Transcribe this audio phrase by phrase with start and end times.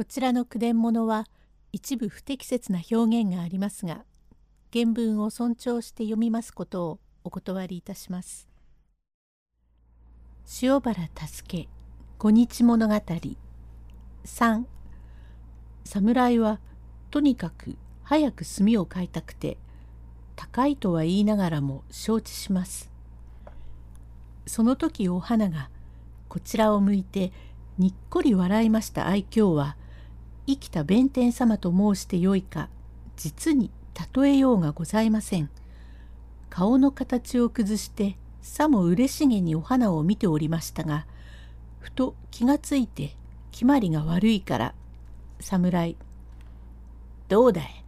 [0.00, 1.26] こちらの句伝物は
[1.72, 4.06] 一部不適切な表現がありますが
[4.72, 8.48] 原文を尊重して読みますことをお断りいたします。
[10.62, 11.68] 塩原助け
[12.16, 12.94] 五日物語
[14.24, 14.64] 3
[15.84, 16.60] 侍は
[17.10, 19.58] とにかく早く墨を買いたくて
[20.34, 22.90] 高いとは言いながらも承知します。
[24.46, 25.68] その時お花が
[26.30, 27.34] こちらを向いて
[27.76, 29.76] にっこり笑いました愛嬌は
[30.46, 32.68] 生きた弁天様と申してよいか
[33.16, 33.70] 実に
[34.14, 35.50] 例えようがございません。
[36.48, 41.06] 顔の形を崩してさも嬉しげにお花を見ておりましたが
[41.78, 43.14] ふと気がついて
[43.52, 44.74] 決まりが悪いから
[45.38, 45.96] 侍
[47.28, 47.84] どうだい？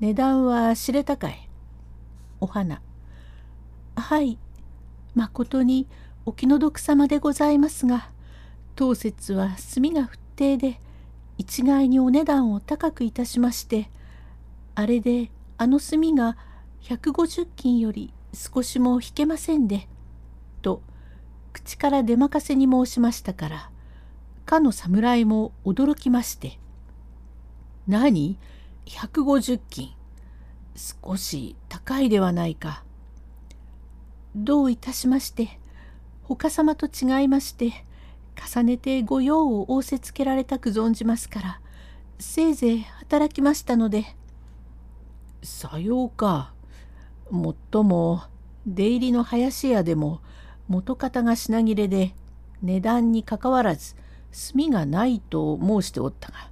[0.00, 1.48] 値段は知れたかい？
[2.40, 2.82] お花。
[3.96, 4.36] はい
[5.14, 5.86] まことに
[6.26, 8.10] お気の毒様でございますが
[8.76, 10.80] 当節は墨が不定で
[11.42, 13.90] 一概にお値段を高くいたしまして
[14.76, 16.36] あれであの墨が
[16.82, 19.88] 150金より少しも引けませんで」
[20.62, 20.82] と
[21.52, 23.70] 口から出まかせに申しましたから
[24.46, 26.60] かの侍も驚きまして
[27.88, 28.38] 「何
[28.86, 29.96] ？150金
[30.76, 32.84] 少し高いではないか」
[34.36, 35.58] どういたしまして
[36.22, 37.84] 他様と違いまして
[38.36, 41.60] 重ねて御用を仰せつけられたく存じますから
[42.18, 44.16] せいぜい働きましたので。
[45.42, 46.52] さようか。
[47.30, 48.22] もっとも
[48.66, 50.20] 出入りの林屋でも
[50.68, 52.14] 元方が品切れで
[52.62, 53.96] 値段にかかわらず
[54.30, 56.50] 墨がないと申しておったが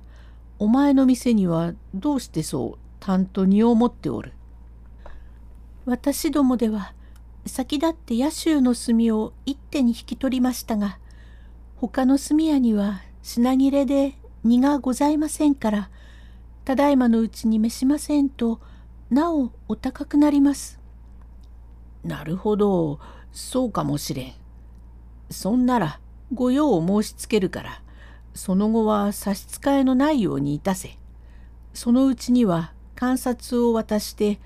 [0.58, 4.32] お前の店にはどうしてそうたんと荷を持っておる。
[5.86, 6.94] 私どもでは
[7.46, 10.98] 先立って野州の墨を一手に引き取りましたが
[11.80, 14.12] 他の炭屋には品切れで
[14.44, 15.90] 荷がございませんから
[16.66, 18.60] ただいまのうちに召しませんと
[19.08, 20.78] なおお高くなります。
[22.04, 23.00] なるほど
[23.32, 24.32] そうかもしれん。
[25.30, 26.00] そんなら
[26.34, 27.82] 御用を申しつけるから
[28.34, 30.98] その後は差し支えのないようにいたせ。
[31.72, 34.38] そのうちには観察を渡して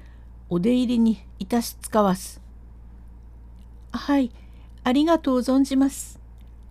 [0.49, 2.41] お出入りにいたしつかわす。
[3.91, 4.31] はい
[4.85, 6.23] ありがとう存じます。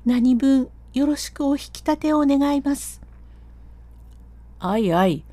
[0.05, 3.01] 何分よろしくお引き立てを願います。
[4.59, 5.23] あいあい、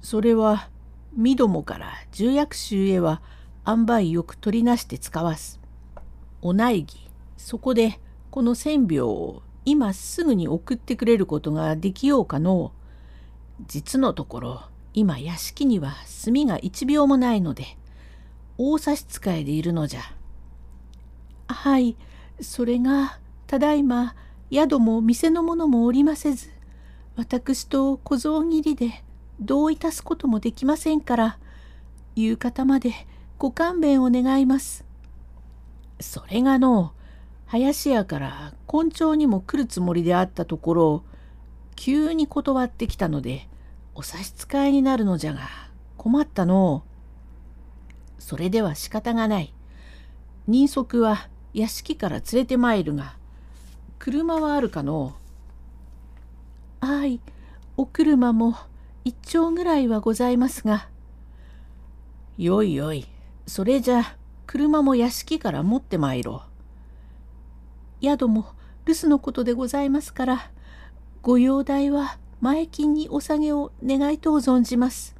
[0.00, 0.68] それは、
[1.16, 3.22] みどもから重役衆へは
[3.66, 5.60] 塩梅よく取りなして使わす。
[6.42, 8.00] お苗木、そこで
[8.32, 12.72] この千秒を今すぐに送ってくれることができようかの
[13.58, 15.94] う実のところ、今屋敷には
[16.24, 17.78] 炭が一秒もないので、
[18.58, 20.00] 大差し支えでいるのじゃ。
[21.46, 21.96] はい、
[22.40, 24.14] それがただいま
[24.50, 26.50] 宿も店の者もおりませず
[27.16, 29.02] 私と小僧切りで
[29.40, 31.38] どういたすこともできませんから
[32.14, 32.92] 夕方まで
[33.38, 34.84] ご勘弁を願います。
[36.00, 36.92] それがの
[37.46, 41.04] 林家から根性にも来るつもりであったところ
[41.74, 43.48] 急に断ってきたので
[43.94, 45.40] お差し支えになるのじゃが
[45.96, 46.82] 困ったの
[48.18, 49.52] それでは仕方がない。
[50.46, 53.16] 人足は屋敷から連れてまいるが
[54.06, 55.16] 車はあるかの？
[56.80, 57.20] はい、
[57.76, 58.54] お車も
[59.04, 60.88] 一丁ぐらいはございますが。
[62.38, 63.08] よいよい、
[63.48, 64.16] それじゃ
[64.46, 66.44] 車も屋敷から持ってまいろ
[68.00, 68.04] う。
[68.04, 68.46] 宿も
[68.84, 70.52] 留守のことでございますから、
[71.22, 75.16] ご容体は前金にお下げを願いとう存じます。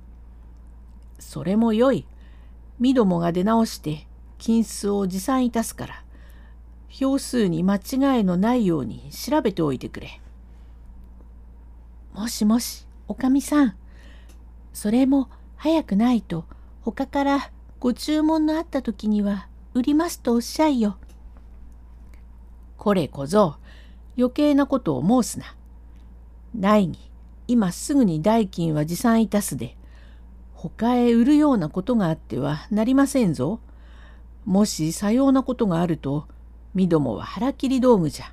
[1.18, 2.06] それもよい。
[2.78, 4.06] みどもが出直して
[4.38, 6.05] 金子を持参いたすから。
[6.88, 10.20] 票数に間違いのないように調べておいてくれ。
[12.12, 13.76] もしもし、おかみさん。
[14.72, 16.44] それも早くないと、
[16.82, 20.96] 他からご注文のあった時には売りますとおっしゃいよ。
[22.78, 23.56] これ小僧、
[24.16, 25.54] 余計なことを申すな。
[26.54, 26.98] ないに、
[27.48, 29.76] 今すぐに代金は持参いたすで、
[30.54, 33.60] 他へ売るようなことがあってはなりませんぞ。
[34.44, 36.26] もしさようなことがあると、
[36.76, 38.26] みどもは腹切り道具じゃ。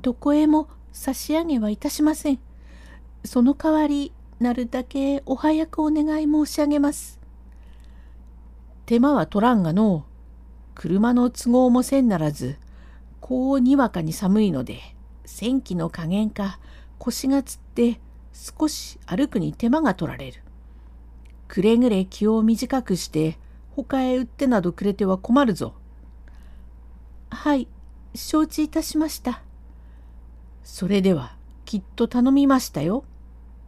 [0.00, 2.38] どこへも差し上げはいたしません。
[3.24, 7.18] その代わり、なるだけお早くお願い申し上げます。
[8.86, 10.04] 手間は取らんがの
[10.76, 12.58] 車の都合もせんならず、
[13.20, 14.78] こうにわかに寒いので、
[15.24, 16.60] 戦気の加減か
[16.98, 17.98] 腰がつって
[18.32, 20.42] 少し歩くに手間が取られる。
[21.48, 23.36] くれぐれ気を短くして
[23.74, 25.74] 他へ売ってなどくれては困るぞ。
[27.34, 27.66] はい、
[28.14, 29.42] 承知いたしました。
[30.62, 31.34] それでは
[31.64, 33.04] きっと頼みましたよ。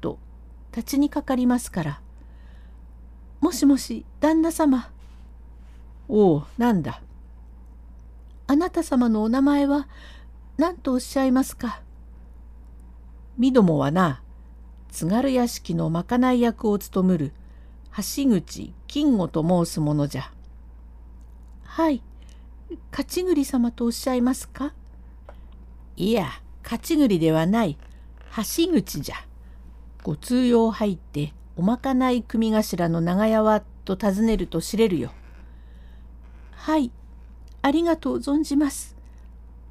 [0.00, 0.18] と
[0.70, 2.00] 立ちにかかりますから。
[3.40, 4.90] もしもし旦那様。
[6.08, 7.02] おおなんだ。
[8.46, 9.88] あなた様のお名前は
[10.56, 11.82] 何とおっしゃいますか。
[13.36, 14.22] みどもはな
[14.90, 17.32] 津軽屋敷のまかない役を務むる
[17.96, 20.30] 橋口金吾と申すものじゃ。
[21.64, 22.00] はい
[22.90, 24.72] 勝ち栗様とおっしゃいますか？
[25.96, 26.28] いや
[26.62, 27.78] 勝ち栗ではない
[28.36, 29.16] 橋口じゃ。
[30.02, 35.12] ご通用入っておまかない組頭の長屋はと尋ねると知れるよ。
[36.52, 36.90] はい
[37.62, 38.96] ありがとう存じます。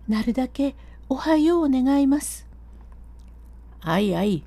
[0.08, 0.76] なるだけ
[1.10, 2.48] おはよう願います。
[3.82, 4.44] あいあい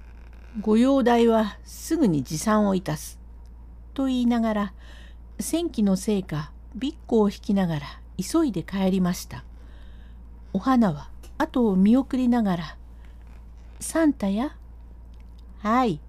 [0.61, 3.19] ご容体はすぐに持参をいたす。
[3.95, 4.73] と言いながら
[5.39, 9.45] 戦記のせいかびっこを引きながら急いで帰りました。
[10.53, 12.77] お花は後を見送りながら
[13.81, 14.57] 「サンタや?」
[15.61, 16.01] 「はい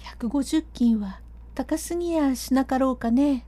[0.00, 1.20] 150金は
[1.54, 3.46] 高すぎやしなかろうかね」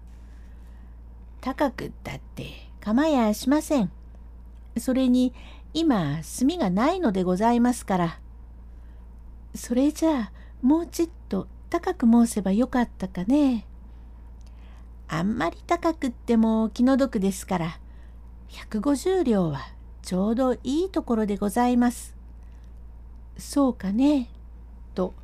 [1.43, 3.91] 「高くったって構やしません。
[4.79, 5.33] それに
[5.75, 8.21] 今炭がないのでございますから。
[9.55, 10.33] それじゃあ
[10.63, 13.67] もうちっと高く申せばよかったかね。
[15.09, 17.79] あんまり高くっても気の毒ですから、
[18.49, 19.61] 150両は
[20.03, 22.17] ちょうどいいところでございます。
[23.39, 24.29] そうかね。
[24.95, 25.15] と、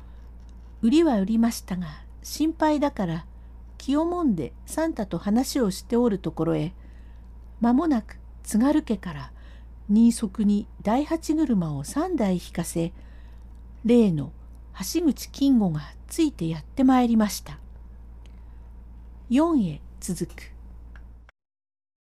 [0.81, 1.87] 売りは売りましたが、
[2.21, 3.25] 心配だから
[3.77, 6.73] 気をもんでサンタと話をしておるところへ、
[7.59, 9.31] 間もなく津軽家から
[9.89, 12.93] 新足に大八車を3台引かせ、
[13.83, 14.31] 例の
[14.79, 17.62] 橋口金吾がついてやってまいりました。
[19.29, 20.52] 4へ続く。